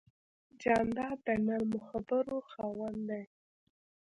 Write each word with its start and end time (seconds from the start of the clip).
جانداد 0.61 1.17
د 1.25 1.27
نرمو 1.45 1.79
خبرو 1.89 2.37
خاوند 2.51 2.99
دی. 3.09 3.23